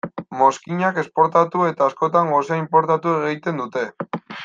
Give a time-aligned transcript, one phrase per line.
[0.37, 3.87] Mozkinak esportatu eta askotan gosea inportatu egiten dute.